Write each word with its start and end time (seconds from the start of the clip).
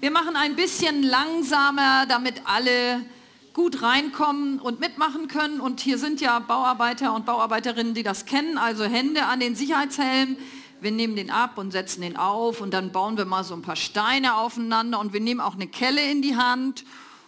Wir 0.00 0.10
machen 0.10 0.34
ein 0.34 0.56
bisschen 0.56 1.02
langsamer, 1.02 2.06
damit 2.06 2.42
alle 2.46 3.04
gut 3.52 3.82
reinkommen 3.82 4.58
und 4.58 4.80
mitmachen 4.80 5.28
können. 5.28 5.60
Und 5.60 5.80
hier 5.80 5.98
sind 5.98 6.22
ja 6.22 6.38
Bauarbeiter 6.38 7.14
und 7.14 7.26
Bauarbeiterinnen, 7.26 7.92
die 7.92 8.02
das 8.02 8.24
kennen. 8.24 8.56
Also 8.56 8.84
Hände 8.84 9.26
an 9.26 9.40
den 9.40 9.54
Sicherheitshelm. 9.54 10.38
Wir 10.80 10.90
nehmen 10.90 11.16
den 11.16 11.30
ab 11.30 11.58
und 11.58 11.72
setzen 11.72 12.00
den 12.00 12.16
auf 12.16 12.62
und 12.62 12.72
dann 12.72 12.92
bauen 12.92 13.18
wir 13.18 13.26
mal 13.26 13.44
so 13.44 13.52
ein 13.52 13.60
paar 13.60 13.76
Steine 13.76 14.36
aufeinander 14.36 14.98
und 14.98 15.12
wir 15.12 15.20
nehmen 15.20 15.40
auch 15.40 15.54
eine 15.54 15.66
Kelle 15.66 16.10
in 16.10 16.22
die 16.22 16.36
Hand 16.36 16.86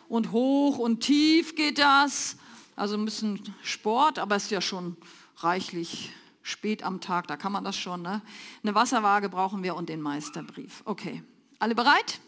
und 0.08 0.32
hoch 0.32 0.78
und 0.78 1.00
tief 1.00 1.54
geht 1.54 1.76
das. 1.78 2.38
Also 2.74 2.96
ein 2.96 3.04
bisschen 3.04 3.54
Sport, 3.62 4.18
aber 4.18 4.36
es 4.36 4.44
ist 4.44 4.50
ja 4.50 4.62
schon 4.62 4.96
reichlich 5.36 6.10
spät 6.40 6.82
am 6.82 7.02
Tag, 7.02 7.26
da 7.26 7.36
kann 7.36 7.52
man 7.52 7.64
das 7.64 7.76
schon. 7.76 8.00
Ne? 8.00 8.22
Eine 8.62 8.74
Wasserwaage 8.74 9.28
brauchen 9.28 9.62
wir 9.62 9.76
und 9.76 9.90
den 9.90 10.00
Meisterbrief. 10.00 10.80
Okay, 10.86 11.22
alle 11.58 11.74
bereit? 11.74 12.20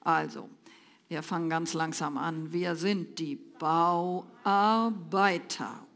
Also, 0.00 0.48
wir 1.08 1.22
fangen 1.22 1.50
ganz 1.50 1.74
langsam 1.74 2.16
an. 2.16 2.52
Wir 2.52 2.76
sind 2.76 3.18
die 3.18 3.34
Bauarbeiter 3.34 4.24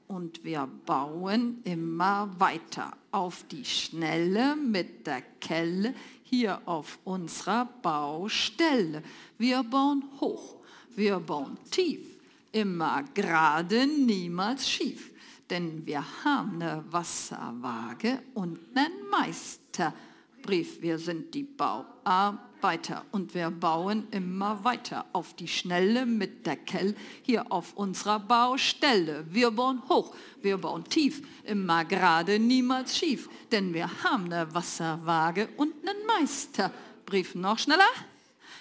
und 0.09 0.43
wir 0.45 0.69
bauen 0.87 1.61
immer 1.65 2.29
weiter 2.39 2.97
auf 3.13 3.45
die 3.45 3.65
Schnelle 3.65 4.57
mit 4.57 5.07
der 5.07 5.23
Kelle 5.41 5.95
hier 6.25 6.61
auf 6.67 6.99
unserer 7.05 7.67
Baustelle. 7.81 9.05
Wir 9.39 9.63
bauen 9.63 10.05
hoch, 10.21 10.57
wir 10.97 11.21
bauen 11.21 11.57
tief, 11.71 12.19
immer 12.51 13.05
gerade, 13.15 13.87
niemals 13.87 14.69
schief. 14.69 15.13
Denn 15.49 15.87
wir 15.87 16.05
haben 16.25 16.61
eine 16.61 16.85
Wasserwaage 16.91 18.21
und 18.35 18.59
einen 18.75 19.09
Meisterbrief. 19.11 20.83
Wir 20.83 20.99
sind 20.99 21.33
die 21.35 21.45
Bauarbeiter 21.45 22.54
weiter 22.65 23.05
und 23.13 23.35
wir 23.35 23.51
bauen 23.51 24.09
immer 24.11 24.65
weiter 24.65 25.05
auf 25.13 25.35
die 25.35 25.49
Schnelle 25.49 26.07
mit 26.07 26.47
Deckel 26.47 26.97
hier 27.23 27.53
auf 27.53 27.75
unserer 27.75 28.19
Baustelle. 28.19 29.27
Wir 29.29 29.51
bauen 29.51 29.83
hoch, 29.91 30.17
wir 30.41 30.57
bauen 30.57 30.83
tief, 30.85 31.21
immer 31.45 31.85
gerade, 31.85 32.39
niemals 32.39 32.97
schief, 32.97 33.29
denn 33.53 33.75
wir 33.75 34.03
haben 34.03 34.33
eine 34.33 34.53
Wasserwaage 34.55 35.51
und 35.59 35.75
einen 35.87 36.07
Meisterbrief. 36.07 37.35
Noch 37.35 37.59
schneller? 37.59 37.85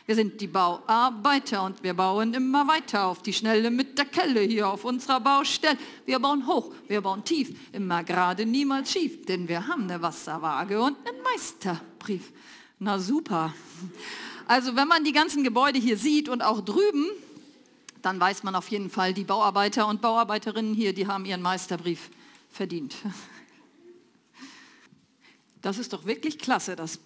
Wir 0.06 0.16
sind 0.16 0.42
die 0.42 0.48
Bauarbeiter 0.48 1.64
und 1.64 1.82
wir 1.82 1.94
bauen 1.94 2.34
immer 2.34 2.68
weiter 2.68 3.06
auf 3.06 3.22
die 3.22 3.32
Schnelle 3.32 3.72
mit 3.72 3.98
der 3.98 4.04
Kelle 4.04 4.42
hier 4.42 4.68
auf 4.68 4.84
unserer 4.84 5.22
Baustelle. 5.22 5.78
Wir 6.06 6.20
bauen 6.20 6.46
hoch, 6.46 6.74
wir 6.90 7.00
bauen 7.00 7.24
tief, 7.24 7.58
immer 7.72 8.04
gerade, 8.04 8.46
niemals 8.46 8.92
schief, 8.92 9.26
denn 9.26 9.48
wir 9.48 9.66
haben 9.66 9.84
eine 9.84 10.02
Wasserwaage 10.02 10.82
und 10.82 10.98
einen 11.08 11.24
Meisterbrief. 11.24 12.34
Na 12.84 13.00
super. 13.00 13.54
Also 14.46 14.76
wenn 14.76 14.90
man 14.90 15.06
die 15.06 15.14
ganzen 15.14 15.46
Gebäude 15.46 15.80
hier 15.80 15.98
sieht 15.98 16.28
und 16.28 16.42
auch 16.42 16.60
drüben, 16.60 17.06
dann 18.02 18.20
weiß 18.20 18.44
man 18.44 18.56
auf 18.56 18.68
jeden 18.68 18.90
Fall, 18.90 19.14
die 19.14 19.24
Bauarbeiter 19.24 19.88
und 19.88 20.02
Bauarbeiterinnen 20.02 20.74
hier, 20.74 20.94
die 20.94 21.08
haben 21.08 21.24
ihren 21.24 21.42
Meisterbrief 21.42 22.10
verdient. 22.52 22.94
Das 25.62 25.78
ist 25.78 25.94
doch 25.94 26.06
wirklich 26.06 26.40
klasse, 26.40 26.76
dass 26.76 27.00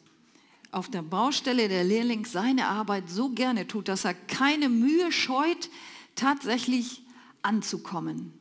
auf 0.71 0.89
der 0.89 1.03
Baustelle 1.03 1.67
der 1.67 1.83
Lehrling 1.83 2.25
seine 2.25 2.69
Arbeit 2.69 3.07
so 3.07 3.29
gerne 3.29 3.67
tut, 3.67 3.87
dass 3.87 4.03
er 4.03 4.15
keine 4.15 4.69
Mühe 4.69 5.11
scheut, 5.11 5.69
tatsächlich 6.15 7.03
anzukommen. 7.43 8.33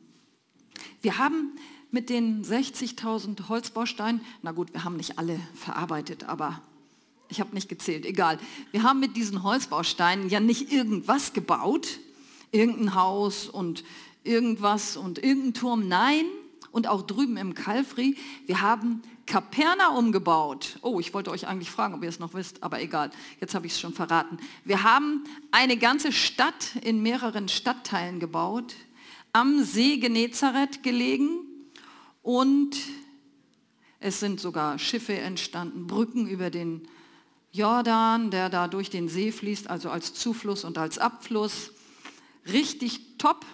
Wir 1.03 1.19
haben 1.19 1.51
mit 1.91 2.09
den 2.09 2.43
60.000 2.43 3.47
Holzbausteinen, 3.47 4.21
na 4.41 4.53
gut, 4.53 4.73
wir 4.73 4.83
haben 4.83 4.97
nicht 4.97 5.19
alle 5.19 5.39
verarbeitet, 5.53 6.23
aber 6.23 6.63
ich 7.29 7.39
habe 7.39 7.53
nicht 7.53 7.69
gezählt, 7.69 8.05
egal. 8.05 8.39
Wir 8.71 8.83
haben 8.83 8.99
mit 8.99 9.15
diesen 9.15 9.43
Holzbausteinen 9.43 10.29
ja 10.29 10.39
nicht 10.39 10.71
irgendwas 10.71 11.33
gebaut, 11.33 11.99
irgendein 12.51 12.95
Haus 12.95 13.47
und 13.47 13.83
irgendwas 14.23 14.97
und 14.97 15.19
irgendein 15.23 15.53
Turm, 15.53 15.87
nein. 15.87 16.25
Und 16.71 16.87
auch 16.87 17.01
drüben 17.01 17.37
im 17.37 17.53
Kalfri, 17.53 18.17
wir 18.45 18.61
haben 18.61 19.01
Kapernaum 19.25 20.11
gebaut. 20.11 20.77
Oh, 20.81 20.99
ich 20.99 21.13
wollte 21.13 21.31
euch 21.31 21.47
eigentlich 21.47 21.71
fragen, 21.71 21.95
ob 21.95 22.03
ihr 22.03 22.09
es 22.09 22.19
noch 22.19 22.33
wisst, 22.33 22.63
aber 22.63 22.81
egal, 22.81 23.09
jetzt 23.41 23.55
habe 23.55 23.65
ich 23.65 23.73
es 23.73 23.79
schon 23.79 23.93
verraten. 23.93 24.37
Wir 24.63 24.83
haben 24.83 25.23
eine 25.51 25.77
ganze 25.77 26.11
Stadt 26.11 26.75
in 26.81 27.01
mehreren 27.01 27.49
Stadtteilen 27.49 28.19
gebaut, 28.19 28.75
am 29.33 29.63
See 29.63 29.97
Genezareth 29.97 30.83
gelegen 30.83 31.39
und 32.21 32.77
es 33.99 34.19
sind 34.19 34.39
sogar 34.39 34.77
Schiffe 34.79 35.17
entstanden, 35.17 35.87
Brücken 35.87 36.27
über 36.27 36.49
den 36.49 36.87
Jordan, 37.57 38.29
der 38.29 38.49
da 38.49 38.67
durch 38.67 38.91
den 38.91 39.09
See 39.09 39.31
fließt, 39.31 39.67
also 39.67 39.89
als 39.89 40.13
Zufluss 40.13 40.63
und 40.63 40.77
als 40.77 40.99
Abfluss. 40.99 41.71
Richtig 42.45 43.17
top. 43.17 43.45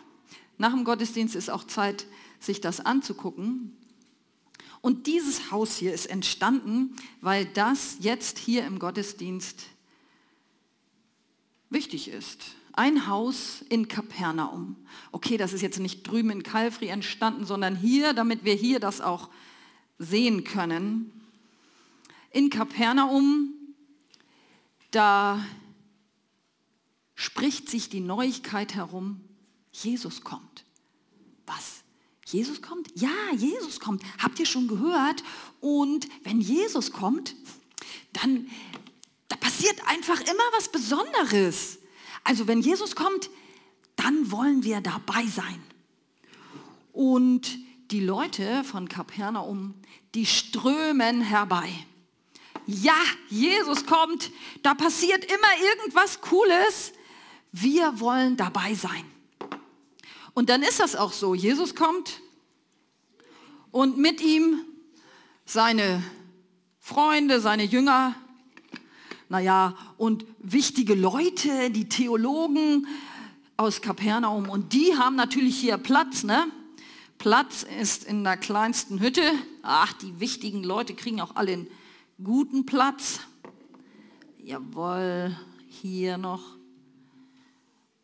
Nach 0.58 0.72
dem 0.72 0.84
Gottesdienst 0.84 1.36
ist 1.36 1.50
auch 1.50 1.64
Zeit, 1.64 2.06
sich 2.40 2.59
das 2.59 2.81
anzugucken. 2.81 3.78
Und 4.81 5.08
dieses 5.08 5.52
Haus 5.52 5.78
hier 5.78 5.94
ist 5.94 6.08
entstanden, 6.08 6.96
weil 7.22 7.46
das 7.46 7.97
jetzt 8.02 8.38
hier 8.38 8.66
im 8.66 8.80
Gottesdienst 8.80 9.62
wichtig 11.70 12.09
ist. 12.09 12.44
Ein 12.74 13.08
Haus 13.08 13.64
in 13.70 13.88
Kapernaum. 13.88 14.75
Okay, 15.14 15.38
das 15.38 15.53
ist 15.53 15.62
jetzt 15.62 15.80
nicht 15.80 16.03
drüben 16.03 16.31
in 16.31 16.44
Kalfri 16.44 16.88
entstanden, 16.88 17.46
sondern 17.46 17.78
hier, 17.78 18.12
damit 18.12 18.44
wir 18.44 18.56
hier 18.56 18.81
das 18.81 19.00
auch 19.00 19.30
sehen 20.00 20.44
können. 20.44 21.12
In 22.31 22.50
Kapernaum 22.50 23.53
da 24.95 25.43
spricht 27.15 27.69
sich 27.69 27.89
die 27.89 27.99
Neuigkeit 27.99 28.75
herum, 28.75 29.21
Jesus 29.71 30.21
kommt. 30.21 30.65
Was? 31.45 31.83
Jesus 32.25 32.61
kommt? 32.61 32.89
Ja, 32.95 33.09
Jesus 33.35 33.79
kommt. 33.79 34.03
Habt 34.19 34.39
ihr 34.39 34.45
schon 34.45 34.67
gehört? 34.67 35.23
Und 35.59 36.07
wenn 36.23 36.39
Jesus 36.39 36.91
kommt, 36.91 37.35
dann 38.13 38.49
da 39.27 39.35
passiert 39.35 39.79
einfach 39.87 40.21
immer 40.21 40.43
was 40.55 40.71
Besonderes. 40.71 41.79
Also 42.23 42.47
wenn 42.47 42.61
Jesus 42.61 42.95
kommt, 42.95 43.29
dann 43.95 44.31
wollen 44.31 44.63
wir 44.63 44.81
dabei 44.81 45.25
sein. 45.25 45.61
Und 46.91 47.57
die 47.91 47.99
Leute 47.99 48.63
von 48.63 48.87
Kapernaum, 48.87 49.73
die 50.13 50.25
strömen 50.25 51.21
herbei 51.21 51.69
ja, 52.66 52.96
Jesus 53.29 53.85
kommt, 53.85 54.31
da 54.62 54.74
passiert 54.74 55.25
immer 55.25 55.72
irgendwas 55.72 56.22
Cooles, 56.22 56.94
wir 57.51 58.00
wollen 58.00 58.38
dabei 58.38 58.74
sein. 58.74 59.06
Und 60.34 60.50
dann 60.50 60.63
ist 60.63 60.79
das 60.79 60.96
auch 60.96 61.13
so, 61.13 61.35
Jesus 61.35 61.75
kommt 61.75 62.22
und 63.72 63.97
mit 63.97 64.22
ihm 64.22 64.62
seine 65.46 66.03
Freunde, 66.79 67.40
seine 67.40 67.63
Jünger, 67.63 68.16
naja, 69.29 69.75
und 69.97 70.25
wichtige 70.40 70.96
Leute, 70.96 71.69
die 71.69 71.90
Theologen 71.90 72.88
aus 73.57 73.81
Kapernaum. 73.81 74.50
Und 74.50 74.73
die 74.73 74.96
haben 74.97 75.16
natürlich 75.16 75.57
hier 75.57 75.78
Platz, 75.78 76.23
ne? 76.23 76.47
Platz 77.18 77.66
ist 77.79 78.03
in 78.03 78.23
der 78.23 78.38
kleinsten 78.38 79.00
Hütte. 79.00 79.23
Ach, 79.62 79.94
die 79.94 80.19
wichtigen 80.19 80.63
Leute 80.63 80.94
kriegen 80.94 81.22
auch 81.22 81.35
alle 81.35 81.53
einen 81.53 81.68
guten 82.22 82.66
Platz. 82.66 83.22
Jawohl, 84.38 85.38
hier 85.68 86.18
noch. 86.18 86.57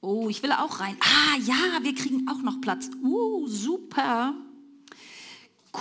Oh, 0.02 0.30
ich 0.30 0.42
will 0.42 0.54
auch 0.54 0.80
rein. 0.80 0.98
Ah, 1.02 1.38
ja, 1.40 1.84
wir 1.84 1.94
kriegen 1.94 2.28
auch 2.30 2.42
noch 2.42 2.62
Platz. 2.62 2.90
Uh, 3.02 3.46
super. 3.48 4.34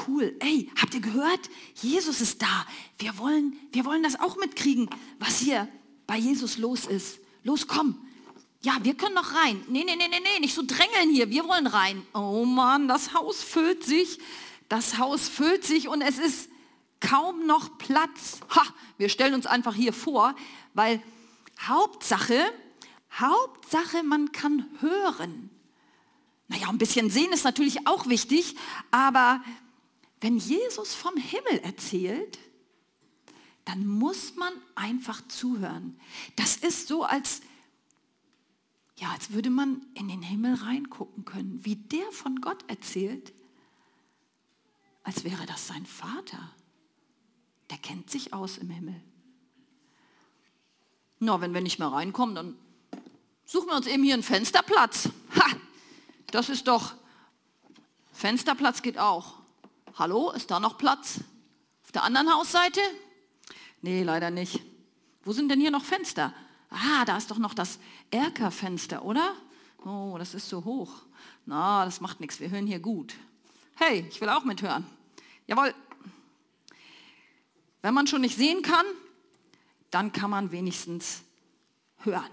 Cool. 0.06 0.36
Ey, 0.40 0.70
habt 0.80 0.94
ihr 0.94 1.00
gehört? 1.00 1.48
Jesus 1.74 2.20
ist 2.20 2.42
da. 2.42 2.66
Wir 2.98 3.16
wollen, 3.18 3.56
wir 3.72 3.84
wollen 3.84 4.02
das 4.02 4.18
auch 4.18 4.36
mitkriegen, 4.36 4.90
was 5.18 5.38
hier 5.38 5.68
bei 6.06 6.18
Jesus 6.18 6.58
los 6.58 6.86
ist. 6.86 7.20
Los, 7.44 7.68
komm. 7.68 7.96
Ja, 8.60 8.78
wir 8.82 8.94
können 8.94 9.14
noch 9.14 9.34
rein. 9.34 9.62
Nee, 9.68 9.84
nee, 9.84 9.94
nee, 9.96 10.08
nee, 10.08 10.20
nee, 10.20 10.40
nicht 10.40 10.54
so 10.54 10.62
drängeln 10.66 11.10
hier. 11.10 11.30
Wir 11.30 11.44
wollen 11.44 11.68
rein. 11.68 12.02
Oh 12.12 12.44
Mann, 12.44 12.88
das 12.88 13.14
Haus 13.14 13.42
füllt 13.42 13.84
sich. 13.84 14.18
Das 14.68 14.98
Haus 14.98 15.28
füllt 15.28 15.64
sich 15.64 15.88
und 15.88 16.02
es 16.02 16.18
ist 16.18 16.47
kaum 17.00 17.46
noch 17.46 17.78
Platz. 17.78 18.40
Ha, 18.54 18.62
wir 18.96 19.08
stellen 19.08 19.34
uns 19.34 19.46
einfach 19.46 19.74
hier 19.74 19.92
vor, 19.92 20.34
weil 20.74 21.02
Hauptsache, 21.60 22.40
Hauptsache, 23.12 24.02
man 24.02 24.32
kann 24.32 24.66
hören. 24.80 25.50
Naja, 26.48 26.68
ein 26.68 26.78
bisschen 26.78 27.10
sehen 27.10 27.32
ist 27.32 27.44
natürlich 27.44 27.86
auch 27.86 28.06
wichtig, 28.06 28.56
aber 28.90 29.42
wenn 30.20 30.38
Jesus 30.38 30.94
vom 30.94 31.16
Himmel 31.16 31.60
erzählt, 31.62 32.38
dann 33.64 33.86
muss 33.86 34.34
man 34.36 34.52
einfach 34.74 35.20
zuhören. 35.28 36.00
Das 36.36 36.56
ist 36.56 36.88
so, 36.88 37.04
als, 37.04 37.42
ja, 38.96 39.10
als 39.10 39.32
würde 39.32 39.50
man 39.50 39.86
in 39.94 40.08
den 40.08 40.22
Himmel 40.22 40.54
reingucken 40.54 41.26
können, 41.26 41.64
wie 41.64 41.76
der 41.76 42.10
von 42.12 42.40
Gott 42.40 42.64
erzählt, 42.68 43.34
als 45.02 45.22
wäre 45.24 45.44
das 45.44 45.66
sein 45.66 45.84
Vater 45.84 46.54
der 47.70 47.78
kennt 47.78 48.10
sich 48.10 48.32
aus 48.32 48.58
im 48.58 48.70
Himmel. 48.70 49.00
Na, 51.20 51.40
wenn 51.40 51.52
wir 51.54 51.60
nicht 51.60 51.78
mehr 51.78 51.88
reinkommen, 51.88 52.34
dann 52.34 52.56
suchen 53.44 53.68
wir 53.68 53.76
uns 53.76 53.86
eben 53.86 54.02
hier 54.02 54.14
einen 54.14 54.22
Fensterplatz. 54.22 55.08
Ha, 55.36 55.56
das 56.30 56.48
ist 56.48 56.68
doch, 56.68 56.94
Fensterplatz 58.12 58.82
geht 58.82 58.98
auch. 58.98 59.34
Hallo, 59.96 60.30
ist 60.30 60.50
da 60.50 60.60
noch 60.60 60.78
Platz? 60.78 61.20
Auf 61.84 61.92
der 61.92 62.04
anderen 62.04 62.32
Hausseite? 62.32 62.80
Nee, 63.82 64.02
leider 64.02 64.30
nicht. 64.30 64.60
Wo 65.24 65.32
sind 65.32 65.48
denn 65.48 65.60
hier 65.60 65.70
noch 65.70 65.84
Fenster? 65.84 66.32
Ah, 66.70 67.04
da 67.04 67.16
ist 67.16 67.30
doch 67.30 67.38
noch 67.38 67.54
das 67.54 67.78
Erkerfenster, 68.10 69.04
oder? 69.04 69.34
Oh, 69.84 70.16
das 70.18 70.34
ist 70.34 70.48
so 70.48 70.64
hoch. 70.64 70.92
Na, 71.46 71.84
das 71.84 72.00
macht 72.00 72.20
nichts, 72.20 72.40
wir 72.40 72.50
hören 72.50 72.66
hier 72.66 72.80
gut. 72.80 73.14
Hey, 73.76 74.06
ich 74.10 74.20
will 74.20 74.28
auch 74.28 74.44
mithören. 74.44 74.86
Jawohl. 75.46 75.74
Wenn 77.88 77.94
man 77.94 78.06
schon 78.06 78.20
nicht 78.20 78.36
sehen 78.36 78.60
kann, 78.60 78.84
dann 79.90 80.12
kann 80.12 80.28
man 80.28 80.52
wenigstens 80.52 81.22
hören. 82.00 82.30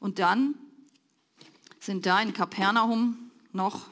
Und 0.00 0.18
dann 0.18 0.54
sind 1.78 2.06
da 2.06 2.22
in 2.22 2.32
Kapernaum 2.32 3.30
noch 3.52 3.90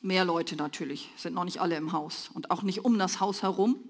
mehr 0.00 0.24
Leute 0.24 0.54
natürlich, 0.54 1.10
sind 1.16 1.34
noch 1.34 1.42
nicht 1.42 1.60
alle 1.60 1.74
im 1.74 1.90
Haus 1.90 2.30
und 2.32 2.52
auch 2.52 2.62
nicht 2.62 2.84
um 2.84 3.00
das 3.00 3.18
Haus 3.18 3.42
herum. 3.42 3.80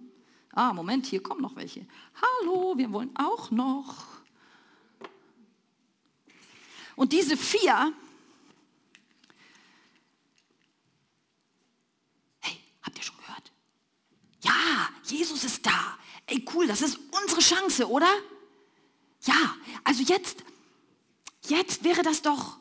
Ah, 0.52 0.72
Moment, 0.72 1.04
hier 1.04 1.22
kommen 1.22 1.42
noch 1.42 1.54
welche. 1.54 1.86
Hallo, 2.14 2.78
wir 2.78 2.90
wollen 2.92 3.14
auch 3.14 3.50
noch. 3.50 4.06
Und 6.96 7.12
diese 7.12 7.36
vier, 7.36 7.92
hey, 12.40 12.58
habt 12.88 12.98
ihr 12.98 13.04
schon 13.04 13.18
gehört? 13.18 13.52
Ja, 14.42 14.88
Jesus 15.04 15.44
ist 15.44 15.64
da. 15.64 15.98
Ey, 16.26 16.44
cool, 16.54 16.66
das 16.66 16.80
ist 16.80 16.98
unsere 17.22 17.40
Chance, 17.40 17.88
oder? 17.88 18.10
Ja, 19.22 19.56
also 19.84 20.02
jetzt, 20.02 20.42
jetzt 21.46 21.84
wäre 21.84 22.02
das 22.02 22.22
doch, 22.22 22.58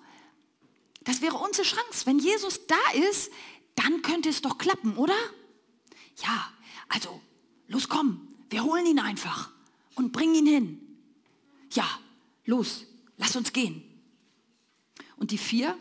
das 1.01 1.21
wäre 1.21 1.37
unsere 1.37 1.65
Chance. 1.65 2.05
Wenn 2.05 2.19
Jesus 2.19 2.67
da 2.67 2.91
ist, 2.93 3.31
dann 3.75 4.01
könnte 4.01 4.29
es 4.29 4.41
doch 4.41 4.57
klappen, 4.57 4.97
oder? 4.97 5.15
Ja, 6.17 6.51
also, 6.89 7.21
los 7.67 7.87
komm, 7.87 8.27
wir 8.49 8.63
holen 8.63 8.85
ihn 8.85 8.99
einfach 8.99 9.51
und 9.95 10.11
bringen 10.11 10.35
ihn 10.35 10.47
hin. 10.47 10.97
Ja, 11.71 11.87
los, 12.45 12.85
lass 13.17 13.35
uns 13.35 13.53
gehen. 13.53 13.83
Und 15.15 15.31
die 15.31 15.37
vier 15.37 15.77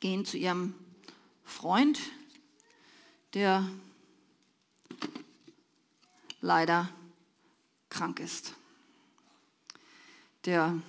gehen 0.00 0.24
zu 0.24 0.36
ihrem 0.36 0.74
Freund, 1.44 1.98
der 3.34 3.68
leider 6.40 6.88
krank 7.88 8.20
ist. 8.20 8.54
Der, 10.44 10.80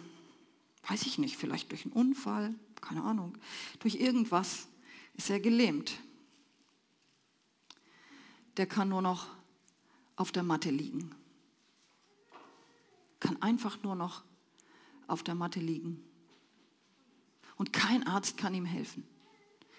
weiß 0.88 1.04
ich 1.04 1.18
nicht, 1.18 1.38
vielleicht 1.38 1.72
durch 1.72 1.86
einen 1.86 1.94
Unfall, 1.94 2.54
keine 2.82 3.04
Ahnung, 3.04 3.38
durch 3.80 3.96
irgendwas 3.96 4.68
ist 5.14 5.30
er 5.30 5.40
gelähmt. 5.40 6.00
Der 8.58 8.66
kann 8.66 8.90
nur 8.90 9.02
noch 9.02 9.28
auf 10.16 10.32
der 10.32 10.44
Matte 10.44 10.70
liegen. 10.70 11.14
Kann 13.20 13.42
einfach 13.42 13.82
nur 13.84 13.96
noch 13.96 14.24
auf 15.08 15.24
der 15.24 15.36
Matte 15.36 15.60
liegen. 15.60 16.04
Und 17.56 17.72
kein 17.72 18.06
Arzt 18.06 18.38
kann 18.38 18.54
ihm 18.54 18.66
helfen. 18.66 19.08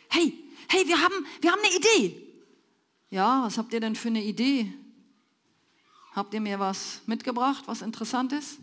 Hey, 0.08 0.32
hey, 0.69 0.87
wir 0.87 1.00
haben, 1.00 1.26
wir 1.40 1.52
haben 1.52 1.61
eine 1.61 1.76
Idee. 1.76 2.34
Ja, 3.14 3.44
was 3.44 3.58
habt 3.58 3.72
ihr 3.72 3.78
denn 3.78 3.94
für 3.94 4.08
eine 4.08 4.25
Idee? 4.25 4.72
Habt 6.16 6.34
ihr 6.34 6.40
mir 6.40 6.58
was 6.58 7.00
mitgebracht, 7.06 7.62
was 7.66 7.81
interessant 7.81 8.32
ist? 8.32 8.58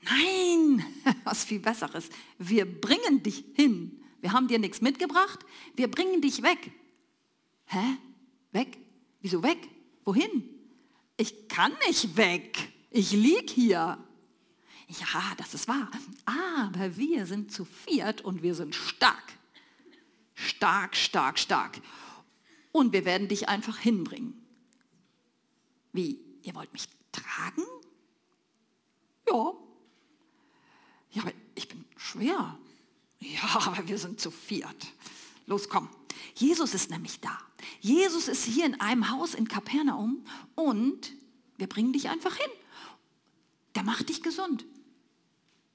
Nein, 0.00 0.82
was 1.24 1.44
viel 1.44 1.58
Besseres. 1.60 2.08
Wir 2.38 2.64
bringen 2.64 3.22
dich 3.22 3.44
hin. 3.52 4.00
Wir 4.22 4.32
haben 4.32 4.48
dir 4.48 4.58
nichts 4.58 4.80
mitgebracht, 4.80 5.40
wir 5.76 5.90
bringen 5.90 6.22
dich 6.22 6.40
weg. 6.40 6.72
Hä? 7.66 7.98
Weg? 8.52 8.78
Wieso 9.20 9.42
weg? 9.42 9.58
Wohin? 10.06 10.42
Ich 11.18 11.46
kann 11.48 11.72
nicht 11.86 12.16
weg. 12.16 12.56
Ich 12.88 13.12
lieg 13.12 13.50
hier. 13.50 13.98
Ja, 14.88 15.34
das 15.36 15.52
ist 15.52 15.68
wahr. 15.68 15.90
Aber 16.24 16.96
wir 16.96 17.26
sind 17.26 17.52
zu 17.52 17.66
viert 17.66 18.22
und 18.22 18.42
wir 18.42 18.54
sind 18.54 18.74
stark. 18.74 19.34
Stark, 20.34 20.96
stark, 20.96 21.38
stark. 21.38 21.78
Und 22.72 22.92
wir 22.92 23.04
werden 23.04 23.28
dich 23.28 23.48
einfach 23.48 23.78
hinbringen. 23.78 24.34
Wie? 25.92 26.20
ihr 26.42 26.54
wollt 26.54 26.72
mich 26.72 26.88
tragen? 27.12 27.64
Ja. 29.28 29.52
Ja, 31.12 31.22
aber 31.22 31.32
ich 31.54 31.68
bin 31.68 31.84
schwer. 31.96 32.58
Ja, 33.18 33.60
aber 33.66 33.86
wir 33.88 33.98
sind 33.98 34.20
zu 34.20 34.30
viert. 34.30 34.86
Los, 35.46 35.68
komm. 35.68 35.88
Jesus 36.34 36.74
ist 36.74 36.90
nämlich 36.90 37.20
da. 37.20 37.38
Jesus 37.80 38.28
ist 38.28 38.44
hier 38.44 38.66
in 38.66 38.80
einem 38.80 39.10
Haus 39.10 39.34
in 39.34 39.48
Kapernaum 39.48 40.24
und 40.54 41.12
wir 41.56 41.66
bringen 41.66 41.92
dich 41.92 42.08
einfach 42.08 42.36
hin. 42.36 42.50
Der 43.74 43.82
macht 43.82 44.08
dich 44.08 44.22
gesund. 44.22 44.64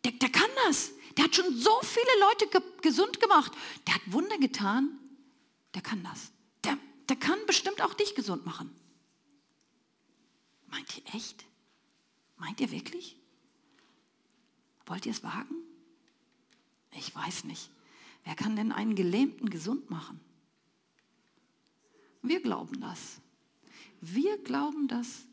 Der, 0.03 0.11
der 0.13 0.29
kann 0.29 0.49
das. 0.67 0.91
Der 1.17 1.25
hat 1.25 1.35
schon 1.35 1.55
so 1.57 1.71
viele 1.81 2.19
Leute 2.21 2.47
ge 2.47 2.61
gesund 2.81 3.19
gemacht. 3.19 3.51
Der 3.87 3.95
hat 3.95 4.01
Wunder 4.07 4.37
getan. 4.37 4.99
Der 5.73 5.81
kann 5.81 6.03
das. 6.03 6.31
Der, 7.09 7.15
kann 7.15 7.37
bestimmt 7.47 7.81
auch 7.81 7.93
dich 7.93 8.15
gesund 8.15 8.45
machen. 8.45 8.69
Meint 10.67 10.97
ihr 10.97 11.03
echt? 11.13 11.45
Meint 12.37 12.59
ihr 12.59 12.71
wirklich? 12.71 13.17
Wollt 14.85 15.05
ihr 15.05 15.11
es 15.11 15.23
wagen? 15.23 15.55
Ich 16.91 17.13
weiß 17.15 17.45
nicht. 17.45 17.69
Wer 18.23 18.35
kann 18.35 18.55
denn 18.55 18.71
einen 18.71 18.95
Gelähmten 18.95 19.49
gesund 19.49 19.89
machen? 19.89 20.19
Wir 22.21 22.41
glauben 22.41 22.81
das. 22.81 23.21
Wir 24.01 24.37
glauben 24.43 24.87
das, 24.87 25.25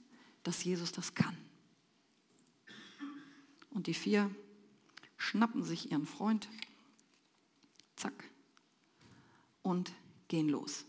dass 0.42 0.64
Jesus 0.64 0.92
das 0.92 1.14
kann. 1.14 1.36
Und 3.70 3.86
die 3.86 3.94
vier 3.94 4.30
schnappen 5.16 5.64
sich 5.64 5.90
ihren 5.90 6.06
Freund, 6.06 6.48
zack, 7.96 8.30
und 9.62 9.92
gehen 10.28 10.48
los. 10.48 10.84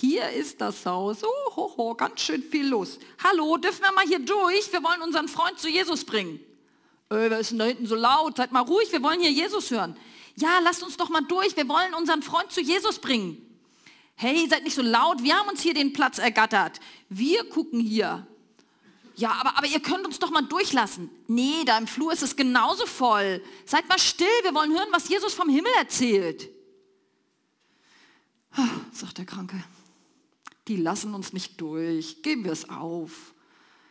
Hier 0.00 0.30
ist 0.30 0.62
das 0.62 0.86
Haus. 0.86 1.18
Oh, 1.22 1.56
ho, 1.56 1.74
ho, 1.76 1.94
ganz 1.94 2.22
schön 2.22 2.42
viel 2.42 2.66
los. 2.66 2.98
Hallo, 3.22 3.58
dürfen 3.58 3.82
wir 3.82 3.92
mal 3.92 4.06
hier 4.06 4.18
durch? 4.18 4.72
Wir 4.72 4.82
wollen 4.82 5.02
unseren 5.02 5.28
Freund 5.28 5.58
zu 5.58 5.68
Jesus 5.68 6.06
bringen. 6.06 6.40
Äh, 7.10 7.28
wer 7.28 7.40
ist 7.40 7.50
denn 7.50 7.58
da 7.58 7.66
hinten 7.66 7.86
so 7.86 7.96
laut? 7.96 8.38
Seid 8.38 8.50
mal 8.50 8.62
ruhig, 8.62 8.90
wir 8.92 9.02
wollen 9.02 9.20
hier 9.20 9.30
Jesus 9.30 9.70
hören. 9.70 9.94
Ja, 10.36 10.58
lasst 10.60 10.82
uns 10.82 10.96
doch 10.96 11.10
mal 11.10 11.20
durch. 11.20 11.54
Wir 11.54 11.68
wollen 11.68 11.92
unseren 11.92 12.22
Freund 12.22 12.50
zu 12.50 12.62
Jesus 12.62 12.98
bringen. 12.98 13.46
Hey, 14.14 14.48
seid 14.48 14.64
nicht 14.64 14.74
so 14.74 14.80
laut. 14.80 15.22
Wir 15.22 15.36
haben 15.38 15.50
uns 15.50 15.60
hier 15.60 15.74
den 15.74 15.92
Platz 15.92 16.16
ergattert. 16.16 16.80
Wir 17.10 17.46
gucken 17.50 17.80
hier. 17.80 18.26
Ja, 19.16 19.32
aber, 19.32 19.58
aber 19.58 19.66
ihr 19.66 19.80
könnt 19.80 20.06
uns 20.06 20.18
doch 20.18 20.30
mal 20.30 20.40
durchlassen. 20.40 21.10
Nee, 21.26 21.64
da 21.66 21.76
im 21.76 21.86
Flur 21.86 22.10
ist 22.10 22.22
es 22.22 22.36
genauso 22.36 22.86
voll. 22.86 23.42
Seid 23.66 23.86
mal 23.86 23.98
still, 23.98 24.28
wir 24.44 24.54
wollen 24.54 24.72
hören, 24.72 24.88
was 24.92 25.10
Jesus 25.10 25.34
vom 25.34 25.50
Himmel 25.50 25.72
erzählt. 25.76 26.48
Ah, 28.52 28.66
sagt 28.92 29.18
der 29.18 29.26
Kranke 29.26 29.62
die 30.70 30.76
lassen 30.76 31.14
uns 31.14 31.32
nicht 31.32 31.60
durch, 31.60 32.22
geben 32.22 32.44
wir 32.44 32.52
es 32.52 32.70
auf. 32.70 33.34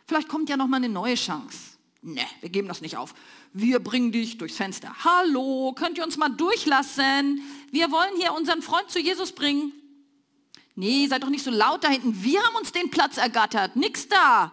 Vielleicht 0.06 0.28
kommt 0.28 0.48
ja 0.48 0.56
noch 0.56 0.66
mal 0.66 0.78
eine 0.78 0.88
neue 0.88 1.14
Chance. 1.14 1.76
Ne, 2.00 2.26
wir 2.40 2.48
geben 2.48 2.68
das 2.68 2.80
nicht 2.80 2.96
auf. 2.96 3.12
Wir 3.52 3.80
bringen 3.80 4.12
dich 4.12 4.38
durchs 4.38 4.56
Fenster. 4.56 4.90
Hallo, 5.04 5.74
könnt 5.76 5.98
ihr 5.98 6.04
uns 6.04 6.16
mal 6.16 6.30
durchlassen? 6.30 7.42
Wir 7.70 7.92
wollen 7.92 8.16
hier 8.18 8.32
unseren 8.32 8.62
Freund 8.62 8.90
zu 8.90 8.98
Jesus 8.98 9.32
bringen. 9.32 9.74
Nee, 10.74 11.06
seid 11.06 11.22
doch 11.22 11.28
nicht 11.28 11.44
so 11.44 11.50
laut 11.50 11.84
da 11.84 11.88
hinten. 11.88 12.24
Wir 12.24 12.42
haben 12.42 12.56
uns 12.56 12.72
den 12.72 12.88
Platz 12.90 13.18
ergattert. 13.18 13.76
Nix 13.76 14.08
da. 14.08 14.50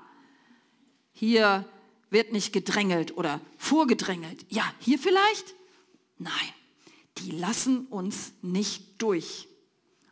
Hier 1.13 1.63
wird 2.09 2.33
nicht 2.33 2.51
gedrängelt 2.51 3.15
oder 3.15 3.39
vorgedrängelt. 3.57 4.45
Ja, 4.49 4.69
hier 4.79 4.99
vielleicht? 4.99 5.55
Nein, 6.17 6.33
die 7.19 7.31
lassen 7.31 7.85
uns 7.85 8.33
nicht 8.41 9.01
durch. 9.01 9.47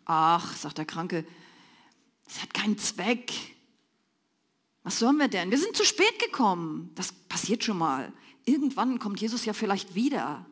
Ach, 0.06 0.56
sagt 0.56 0.78
der 0.78 0.86
Kranke, 0.86 1.26
es 2.27 2.41
hat 2.41 2.53
keinen 2.53 2.77
Zweck. 2.77 3.32
Was 4.84 5.00
sollen 5.00 5.17
wir 5.17 5.27
denn? 5.27 5.51
Wir 5.51 5.58
sind 5.58 5.75
zu 5.75 5.84
spät 5.84 6.20
gekommen. 6.20 6.91
Das 6.96 7.12
passiert 7.12 7.63
schon 7.63 7.77
mal. 7.77 8.13
Irgendwann 8.46 9.00
kommt 9.00 9.20
Jesus 9.20 9.46
ja 9.46 9.53
vielleicht 9.53 9.96
wieder. 9.96 10.46